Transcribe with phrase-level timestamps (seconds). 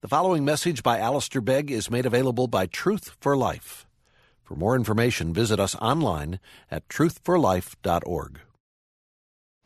[0.00, 3.84] The following message by Alistair Begg is made available by Truth for Life.
[4.44, 6.38] For more information, visit us online
[6.70, 8.38] at truthforlife.org.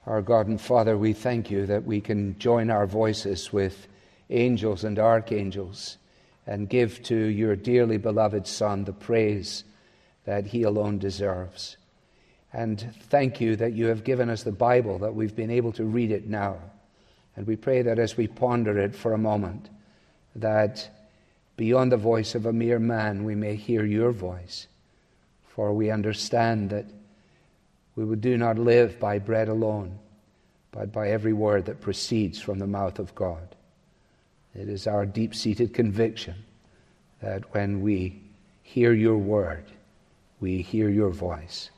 [0.07, 3.87] Our God and Father, we thank you that we can join our voices with
[4.31, 5.99] angels and archangels
[6.47, 9.65] and give to your dearly beloved Son the praise
[10.25, 11.77] that he alone deserves.
[12.55, 15.85] And thank you that you have given us the Bible, that we've been able to
[15.85, 16.57] read it now.
[17.37, 19.69] And we pray that as we ponder it for a moment,
[20.37, 20.89] that
[21.57, 24.67] beyond the voice of a mere man we may hear your voice.
[25.55, 26.87] For we understand that
[27.95, 29.99] we do not live by bread alone,
[30.71, 33.55] but by every word that proceeds from the mouth of God.
[34.55, 36.35] It is our deep seated conviction
[37.21, 38.21] that when we
[38.63, 39.65] hear your word,
[40.41, 41.71] we hear your voice.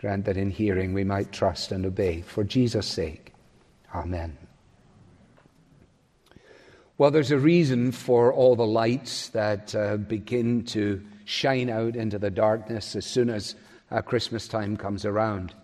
[0.00, 2.22] Grant that in hearing we might trust and obey.
[2.22, 3.32] For Jesus' sake.
[3.94, 4.39] Amen.
[7.00, 12.18] Well, there's a reason for all the lights that uh, begin to shine out into
[12.18, 13.54] the darkness as soon as
[13.90, 15.54] uh, Christmas time comes around.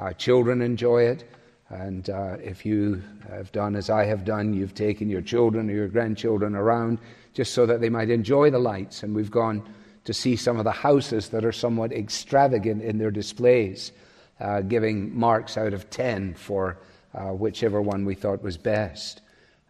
[0.00, 1.22] Our children enjoy it,
[1.68, 5.72] and uh, if you have done as I have done, you've taken your children or
[5.72, 6.98] your grandchildren around
[7.32, 9.04] just so that they might enjoy the lights.
[9.04, 9.62] And we've gone
[10.02, 13.92] to see some of the houses that are somewhat extravagant in their displays,
[14.40, 16.76] uh, giving marks out of 10 for
[17.14, 19.21] uh, whichever one we thought was best.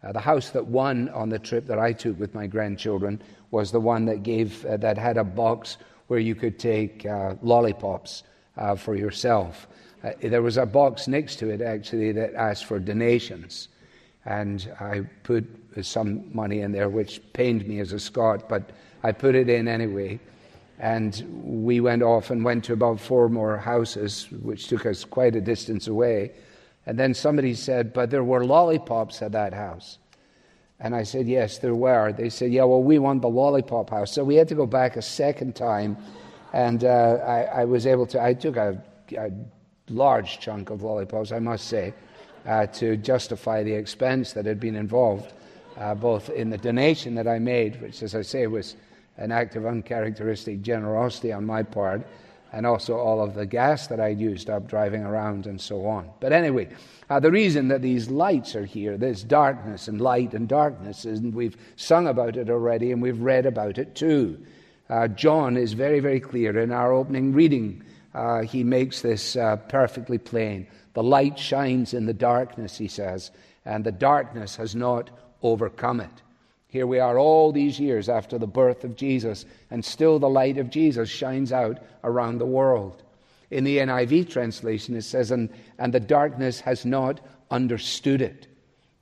[0.03, 3.71] Uh, the house that won on the trip that I took with my grandchildren was
[3.71, 8.23] the one that gave uh, that had a box where you could take uh, lollipops
[8.57, 9.67] uh, for yourself.
[10.03, 13.69] Uh, there was a box next to it actually that asked for donations,
[14.25, 15.45] and I put
[15.81, 18.71] some money in there, which pained me as a Scot, but
[19.03, 20.19] I put it in anyway.
[20.79, 25.35] And we went off and went to about four more houses, which took us quite
[25.35, 26.31] a distance away.
[26.85, 29.99] And then somebody said, But there were lollipops at that house.
[30.79, 32.11] And I said, Yes, there were.
[32.11, 34.11] They said, Yeah, well, we want the lollipop house.
[34.11, 35.97] So we had to go back a second time.
[36.51, 38.81] And uh, I, I, was able to, I took a,
[39.17, 39.31] a,
[39.89, 41.93] large chunk of lollipops, I must say,
[42.45, 45.33] uh, to justify the expense that had been involved,
[45.77, 48.75] uh, both in the donation that I made, which, as I say, was
[49.17, 52.05] an act of uncharacteristic generosity on my part,
[52.53, 56.09] and also all of the gas that I'd used up driving around and so on.
[56.19, 56.69] But anyway,
[57.09, 61.33] uh, the reason that these lights are here, there's darkness and light and darkness, and
[61.33, 64.39] we've sung about it already and we've read about it too.
[64.87, 67.83] Uh, John is very, very clear in our opening reading.
[68.13, 70.67] Uh, he makes this uh, perfectly plain.
[70.93, 73.31] The light shines in the darkness, he says,
[73.65, 75.09] and the darkness has not
[75.41, 76.21] overcome it.
[76.73, 80.57] Here we are all these years after the birth of Jesus, and still the light
[80.57, 83.03] of Jesus shines out around the world.
[83.51, 87.19] In the NIV translation, it says, and, and the darkness has not
[87.51, 88.47] understood it.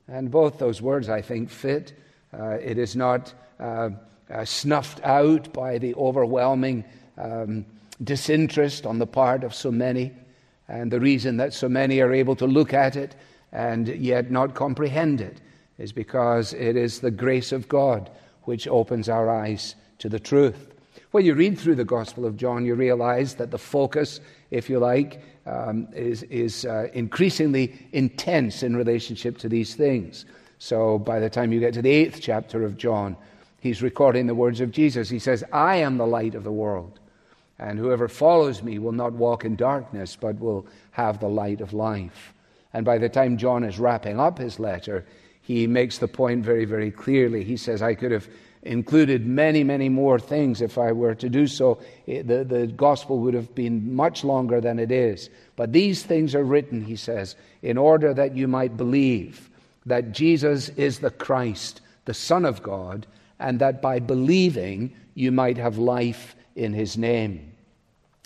[0.06, 1.94] And both those words, I think, fit.
[2.38, 3.88] Uh, it is not uh,
[4.30, 6.84] uh, snuffed out by the overwhelming
[7.16, 7.64] um,
[8.04, 10.12] disinterest on the part of so many.
[10.68, 13.16] And the reason that so many are able to look at it
[13.50, 15.40] and yet not comprehend it
[15.82, 18.08] is because it is the grace of God
[18.44, 20.68] which opens our eyes to the truth.
[21.10, 24.20] When you read through the Gospel of John, you realize that the focus,
[24.52, 30.24] if you like, um, is, is uh, increasingly intense in relationship to these things.
[30.58, 33.16] So by the time you get to the eighth chapter of John,
[33.58, 35.10] he's recording the words of Jesus.
[35.10, 37.00] He says, I am the light of the world,
[37.58, 41.72] and whoever follows me will not walk in darkness, but will have the light of
[41.72, 42.32] life.
[42.72, 45.04] And by the time John is wrapping up his letter,
[45.42, 47.44] he makes the point very, very clearly.
[47.44, 48.28] He says, I could have
[48.62, 51.82] included many, many more things if I were to do so.
[52.06, 55.30] Eh, the, the gospel would have been much longer than it is.
[55.56, 59.50] But these things are written, he says, in order that you might believe
[59.84, 63.06] that Jesus is the Christ, the Son of God,
[63.40, 67.52] and that by believing you might have life in his name.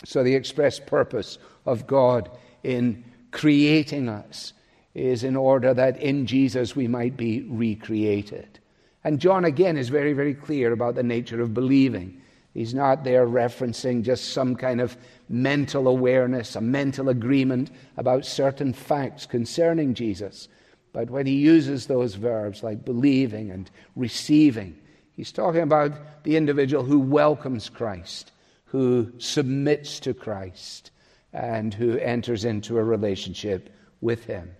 [0.04, 2.30] So, the express purpose of God
[2.62, 4.52] in creating us
[4.96, 8.58] is in order that in Jesus we might be recreated.
[9.04, 12.22] And John again is very, very clear about the nature of believing.
[12.54, 14.96] He's not there referencing just some kind of
[15.28, 20.48] mental awareness, a mental agreement about certain facts concerning Jesus.
[20.94, 24.78] But when he uses those verbs like believing and receiving,
[25.12, 28.32] he's talking about the individual who welcomes Christ,
[28.64, 30.90] who submits to Christ,
[31.34, 33.68] and who enters into a relationship
[34.00, 34.56] with him.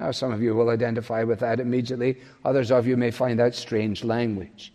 [0.00, 2.18] Now, some of you will identify with that immediately.
[2.44, 4.72] Others of you may find that strange language.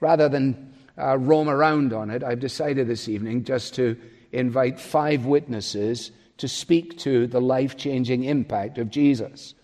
[0.00, 3.96] Rather than uh, roam around on it, I've decided this evening just to
[4.32, 9.54] invite five witnesses to speak to the life changing impact of Jesus.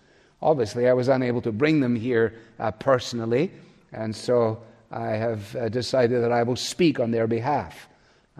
[0.41, 3.51] Obviously, I was unable to bring them here uh, personally,
[3.91, 4.61] And so
[4.91, 7.87] I have uh, decided that I will speak on their behalf.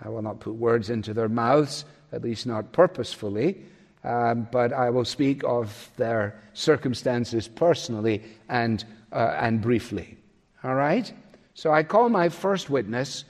[0.03, 3.63] I will not put words into their mouths, at least not purposefully,
[4.03, 10.17] um, but I will speak of their circumstances personally and, uh, and briefly.
[10.63, 11.11] All right?
[11.53, 13.25] So I call my first witness,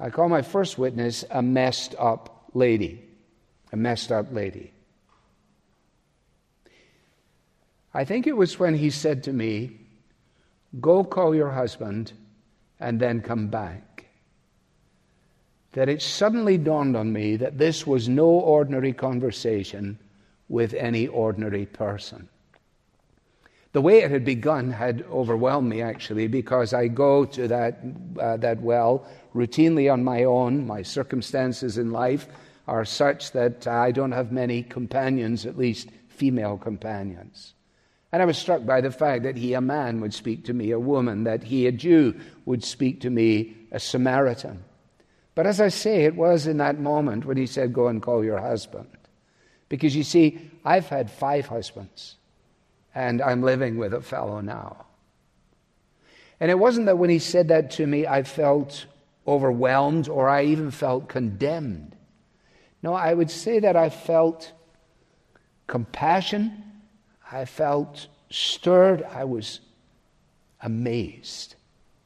[0.00, 3.02] I call my first witness a messed up lady.
[3.72, 4.72] A messed up lady.
[7.92, 9.78] I think it was when he said to me,
[10.80, 12.12] Go call your husband
[12.78, 14.06] and then come back.
[15.72, 19.98] That it suddenly dawned on me that this was no ordinary conversation
[20.48, 22.28] with any ordinary person.
[23.72, 27.80] The way it had begun had overwhelmed me, actually, because I go to that,
[28.18, 30.66] uh, that well routinely on my own.
[30.66, 32.26] My circumstances in life
[32.66, 37.52] are such that I don't have many companions, at least female companions.
[38.12, 40.70] And I was struck by the fact that he, a man, would speak to me,
[40.70, 44.64] a woman, that he, a Jew, would speak to me, a Samaritan.
[45.34, 48.24] But as I say, it was in that moment when he said, Go and call
[48.24, 48.88] your husband.
[49.68, 52.16] Because you see, I've had five husbands,
[52.94, 54.86] and I'm living with a fellow now.
[56.38, 58.86] And it wasn't that when he said that to me, I felt
[59.26, 61.96] overwhelmed or I even felt condemned.
[62.82, 64.52] No, I would say that I felt
[65.66, 66.62] compassion
[67.30, 69.02] I felt stirred.
[69.02, 69.60] I was
[70.60, 71.56] amazed.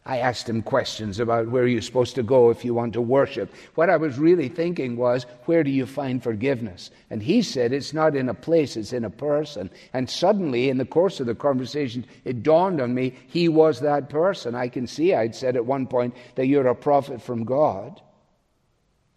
[0.06, 3.52] I asked him questions about where you're supposed to go if you want to worship.
[3.75, 6.91] What I was really thinking was, where do you find forgiveness?
[7.11, 9.70] And he said, it's not in a place, it's in a person.
[9.93, 14.08] And suddenly, in the course of the conversation, it dawned on me he was that
[14.08, 14.55] person.
[14.55, 18.00] I can see I'd said at one point that you're a prophet from God.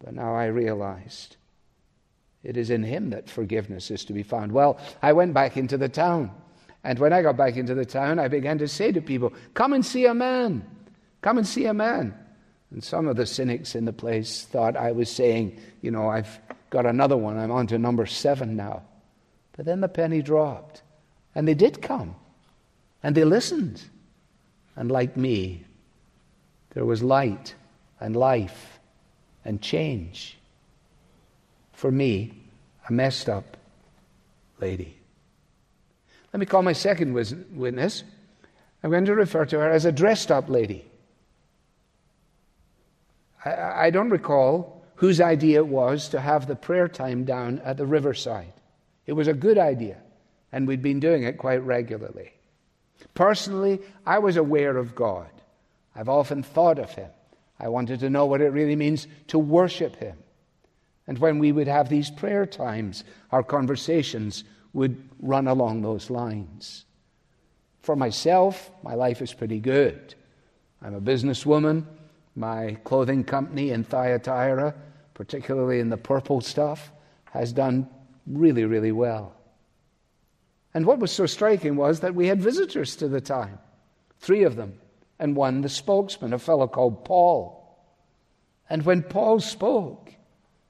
[0.04, 1.36] But now I realized
[2.42, 4.52] it is in him that forgiveness is to be found.
[4.52, 6.30] Well, I went back into the town.
[6.84, 9.72] And when I got back into the town, I began to say to people, Come
[9.72, 10.66] and see a man.
[11.24, 12.12] Come and see a man.
[12.70, 16.38] And some of the cynics in the place thought I was saying, You know, I've
[16.68, 17.38] got another one.
[17.38, 18.82] I'm on to number seven now.
[19.56, 20.82] But then the penny dropped.
[21.34, 22.14] And they did come.
[23.02, 23.80] And they listened.
[24.76, 25.64] And like me,
[26.74, 27.54] there was light
[27.98, 28.78] and life
[29.46, 30.36] and change
[31.72, 32.34] for me,
[32.86, 33.56] a messed up
[34.60, 34.98] lady.
[36.34, 38.04] Let me call my second witness.
[38.82, 40.84] I'm going to refer to her as a dressed up lady.
[43.44, 47.86] I, don't recall whose idea it was to have the prayer time down at the
[47.86, 48.52] riverside.
[49.06, 49.98] It was a good idea,
[50.50, 52.32] and we'd been doing it quite regularly.
[53.12, 55.28] Personally, I was aware of God.
[55.94, 57.10] I've often thought of Him.
[57.58, 60.16] I wanted to know what it really means to worship Him.
[61.06, 66.86] And when we would have these prayer times, our conversations would run along those lines.
[67.82, 70.14] For myself, my life is pretty good.
[70.80, 71.84] I'm a businesswoman.
[72.34, 74.74] My clothing company in Thyatira,
[75.14, 76.90] particularly in the purple stuff,
[77.30, 77.88] has done
[78.26, 79.34] really, really well.
[80.72, 83.58] And what was so striking was that we had visitors to the time
[84.18, 84.80] three of them,
[85.18, 87.60] and one the spokesman, a fellow called Paul.
[88.70, 90.14] And when Paul spoke,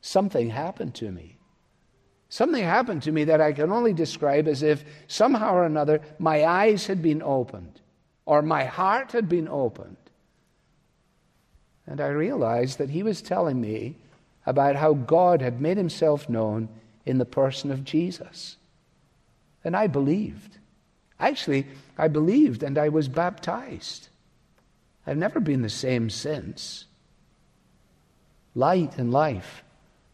[0.01, 1.39] something happened to me.
[2.29, 6.45] Something happened to me that I can only describe as if somehow or another my
[6.45, 7.81] eyes had been opened
[8.27, 9.97] or my heart had been opened.
[11.87, 13.97] And I realized that he was telling me
[14.47, 16.69] about how God had made himself known
[17.05, 18.57] in the person of Jesus.
[19.63, 20.59] And I believed.
[21.21, 24.09] Actually, I believed and I was baptized.
[25.07, 26.87] I've never been the same since.
[28.55, 29.63] Light and life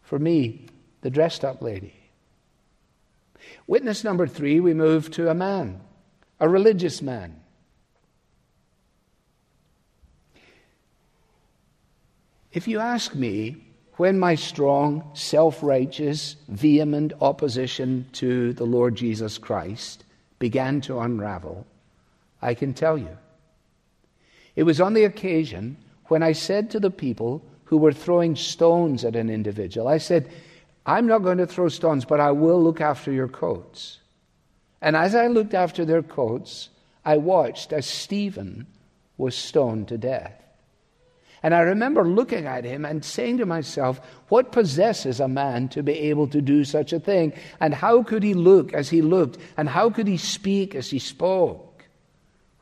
[0.03, 0.67] for me,
[1.03, 1.95] the dressed up lady.
[3.67, 5.81] Witness number three, we move to a man,
[6.41, 7.40] a religious man.
[12.52, 13.57] If you ask me,
[13.97, 20.04] when my strong, self righteous, vehement opposition to the Lord Jesus Christ
[20.38, 21.66] began to unravel,
[22.40, 23.16] I can tell you.
[24.57, 25.76] It was on the occasion
[26.07, 29.87] when I said to the people who were throwing stones at an individual.
[29.87, 30.28] I said,
[30.87, 33.99] I'm not going to throw stones, but I will look after your coats.
[34.80, 36.71] And as I looked after their coats,
[37.04, 38.66] I watched as Stephen
[39.19, 40.40] was stoned to death.
[41.43, 45.83] And I remember looking at him and saying to myself, What possesses a man to
[45.83, 47.33] be able to do such a thing?
[47.61, 49.39] And how could he look as he looked?
[49.57, 51.71] And how could he speak as he spoke?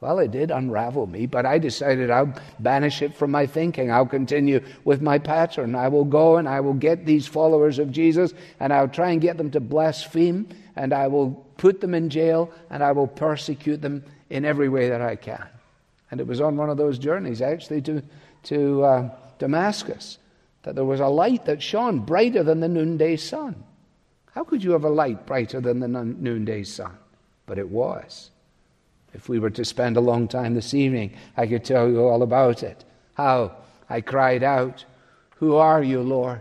[0.01, 3.91] Well, it did unravel me, but I decided I'll banish it from my thinking.
[3.91, 5.75] I'll continue with my pattern.
[5.75, 9.21] I will go and I will get these followers of Jesus and I'll try and
[9.21, 13.83] get them to blaspheme and I will put them in jail and I will persecute
[13.83, 15.45] them in every way that I can.
[16.13, 18.03] And it was on one of those journeys, actually, to,
[18.45, 20.19] to uh, Damascus,
[20.63, 23.65] that there was a light that shone brighter than the noonday sun.
[24.33, 26.97] How could you have a light brighter than the noonday sun?
[27.47, 28.31] But it was.
[29.15, 32.23] If we were to spend a long time this evening, I could tell you all
[32.23, 32.85] about it.
[33.15, 33.57] How
[33.89, 34.85] I cried out,
[35.37, 36.41] Who are you, Lord?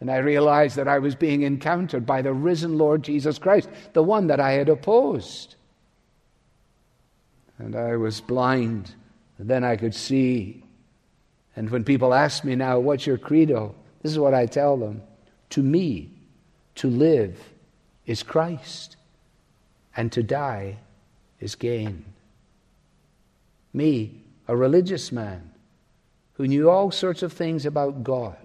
[0.00, 4.02] And I realized that I was being encountered by the risen Lord Jesus Christ, the
[4.02, 5.54] one that I had opposed.
[7.58, 8.94] And I was blind,
[9.38, 10.65] and then I could see.
[11.56, 13.74] And when people ask me now, What's your credo?
[14.02, 15.02] This is what I tell them
[15.50, 16.10] To me,
[16.76, 17.40] to live
[18.04, 18.96] is Christ,
[19.96, 20.76] and to die
[21.40, 22.04] is gain.
[23.72, 25.50] Me, a religious man
[26.34, 28.36] who knew all sorts of things about God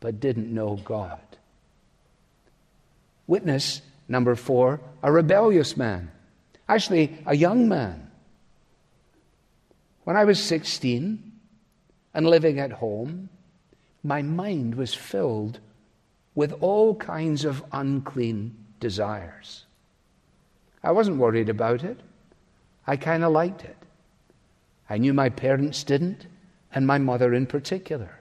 [0.00, 1.20] but didn't know God.
[3.26, 6.10] Witness number four, a rebellious man.
[6.68, 8.10] Actually, a young man.
[10.04, 11.29] When I was 16
[12.14, 13.28] and living at home,
[14.02, 15.60] my mind was filled
[16.34, 19.66] with all kinds of unclean desires.
[20.82, 22.00] I wasn't worried about it.
[22.86, 23.76] I kind of liked it.
[24.88, 26.26] I knew my parents didn't,
[26.74, 28.20] and my mother in particular.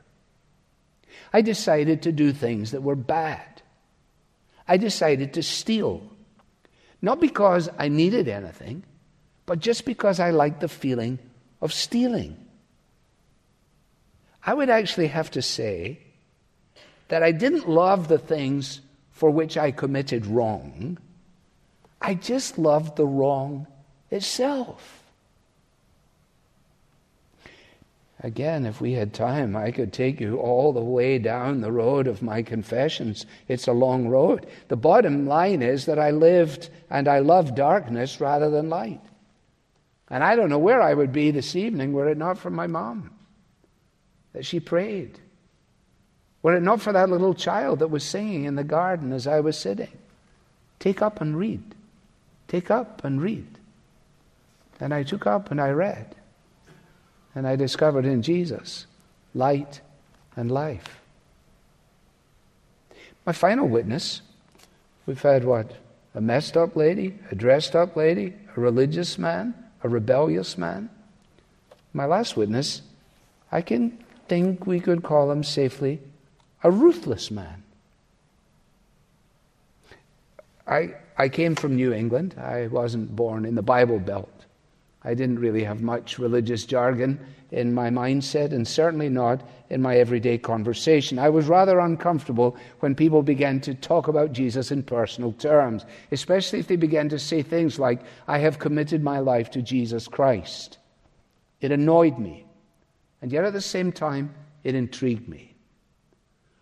[1.34, 3.62] I decided to do things that were bad.
[4.67, 6.03] I decided to steal.
[7.01, 8.84] Not because I needed anything,
[9.46, 11.17] but just because I liked the feeling
[11.62, 12.38] of stealing.
[14.46, 16.00] I would actually have to say
[17.10, 18.81] that I didn't love the things
[19.12, 20.98] for which I committed wrong.
[22.01, 23.67] I just loved the wrong
[24.10, 25.00] itself.
[28.22, 32.05] Again, if we had time, I could take you all the way down the road
[32.05, 33.25] of my confessions.
[33.48, 34.46] It's a long road.
[34.67, 39.01] The bottom line is that I lived and I loved darkness rather than light.
[40.10, 42.67] And I don't know where I would be this evening were it not for my
[42.67, 43.12] mom,
[44.34, 45.20] that she prayed.
[46.42, 49.40] Were it not for that little child that was singing in the garden as I
[49.42, 49.92] was sitting.
[50.80, 51.64] Take up and read.
[52.48, 53.48] Take up and read.
[54.80, 56.16] And I took up and I read.
[57.36, 58.86] And I discovered in Jesus
[59.34, 59.82] light
[60.36, 61.02] and life.
[63.26, 64.22] My final witness
[65.06, 65.74] we've had what?
[66.16, 70.90] A messed up lady, a dressed up lady, a religious man, a rebellious man.
[71.94, 72.82] My last witness,
[73.52, 76.00] I can think we could call him safely
[76.64, 77.64] a ruthless man.
[80.68, 82.36] I, I came from New England.
[82.38, 84.46] I wasn't born in the Bible Belt.
[85.04, 87.20] I didn't really have much religious jargon
[87.52, 91.18] in my mindset, and certainly not in my everyday conversation.
[91.18, 96.60] I was rather uncomfortable when people began to talk about Jesus in personal terms, especially
[96.60, 100.78] if they began to say things like, I have committed my life to Jesus Christ.
[101.62, 102.46] It annoyed me,
[103.22, 104.34] and yet at the same time,
[104.64, 105.54] it intrigued me.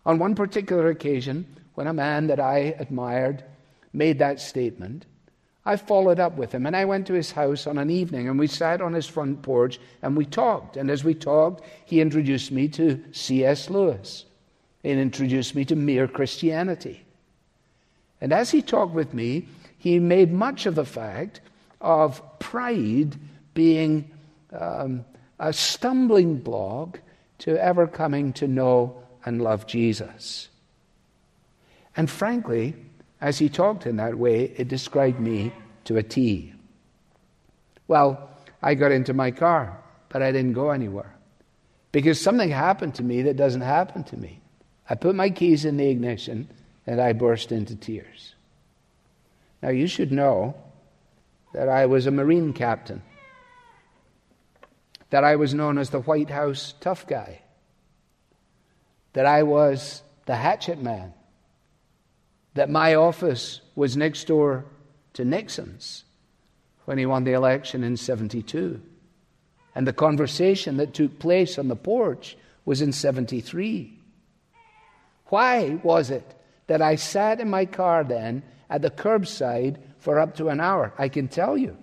[0.06, 3.44] On one particular occasion, when a man that I admired
[3.92, 5.06] made that statement,
[5.64, 8.38] I followed up with him and I went to his house on an evening and
[8.38, 10.76] we sat on his front porch and we talked.
[10.76, 13.68] And as we talked, he introduced me to C.S.
[13.68, 14.24] Lewis
[14.82, 17.04] and introduced me to mere Christianity.
[18.20, 19.46] And as he talked with me,
[19.76, 21.40] he made much of the fact
[21.80, 23.16] of pride
[23.54, 24.10] being
[24.58, 25.04] um,
[25.38, 27.00] a stumbling block
[27.38, 30.48] to ever coming to know and love Jesus.
[31.96, 32.74] And frankly,
[33.20, 35.52] as he talked in that way, it described me
[35.84, 36.52] to a T.
[37.86, 38.30] Well,
[38.62, 41.14] I got into my car, but I didn't go anywhere
[41.92, 44.40] because something happened to me that doesn't happen to me.
[44.88, 46.48] I put my keys in the ignition
[46.86, 48.34] and I burst into tears.
[49.62, 50.54] Now, you should know
[51.52, 53.02] that I was a Marine captain,
[55.10, 57.42] that I was known as the White House tough guy,
[59.14, 61.14] that I was the hatchet man,
[62.54, 64.64] that my office was next door
[65.14, 66.04] to Nixon's
[66.84, 68.80] when he won the election in 72.
[69.74, 73.98] And the conversation that took place on the porch was in 73.
[75.26, 76.34] Why was it
[76.66, 80.92] that I sat in my car then at the curbside for up to an hour?
[80.98, 81.76] I can tell you.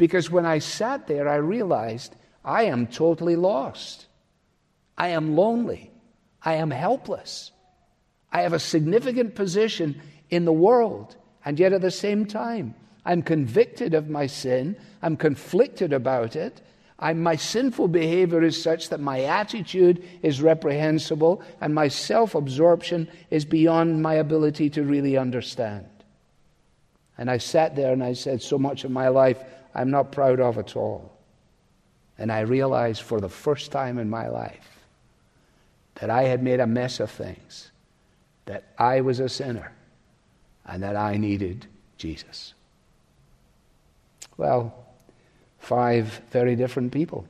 [0.00, 4.06] Because when I sat there, I realized I am totally lost.
[4.96, 5.90] I am lonely.
[6.42, 7.50] I am helpless.
[8.32, 13.20] I have a significant position in the world, and yet at the same time, I'm
[13.20, 16.62] convicted of my sin, I'm conflicted about it.
[16.98, 23.06] I'm, my sinful behavior is such that my attitude is reprehensible, and my self absorption
[23.28, 25.90] is beyond my ability to really understand.
[27.18, 29.42] And I sat there and I said, So much of my life
[29.74, 31.12] I'm not proud of at all.
[32.18, 34.84] And I realized for the first time in my life
[35.96, 37.70] that I had made a mess of things,
[38.46, 39.72] that I was a sinner,
[40.66, 42.54] and that I needed Jesus.
[44.36, 44.74] Well,
[45.58, 47.26] five very different people.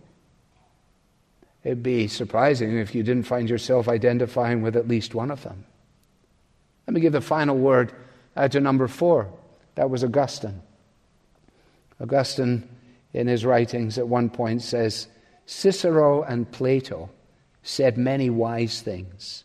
[1.62, 5.64] It'd be surprising if you didn't find yourself identifying with at least one of them.
[6.87, 7.92] Let me give the final word
[8.35, 9.30] uh, to number four.
[9.75, 10.62] That was Augustine.
[12.00, 12.69] Augustine,
[13.12, 15.09] in his writings, at one point says
[15.47, 17.11] Cicero and Plato
[17.62, 19.45] said many wise things,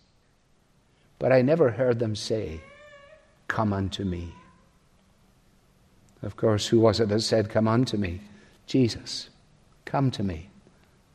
[1.19, 2.61] but I never heard them say,
[3.47, 4.33] Come unto me.
[6.21, 8.21] Of course, who was it that said, Come unto me?
[8.67, 9.29] Jesus.
[9.85, 10.49] Come to me.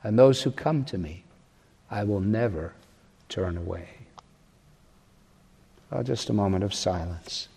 [0.03, 1.25] And those who come to me,
[1.91, 2.73] I will never
[3.29, 3.89] turn away.
[5.93, 7.49] Oh, just a moment of silence.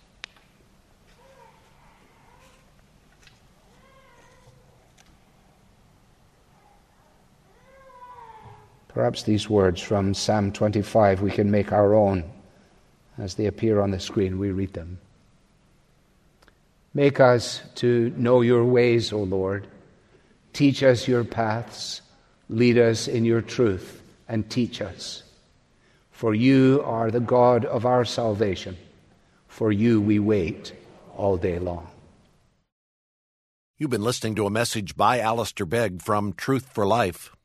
[8.93, 12.23] Perhaps these words from Psalm 25 we can make our own.
[13.17, 14.99] As they appear on the screen, we read them.
[16.93, 19.67] Make us to know your ways, O Lord.
[20.53, 22.01] Teach us your paths.
[22.49, 25.23] Lead us in your truth and teach us.
[26.11, 28.77] For you are the God of our salvation.
[29.47, 30.73] For you we wait
[31.17, 31.87] all day long.
[33.77, 37.35] You've been listening to a message by Alistair Begg from Truth for Life,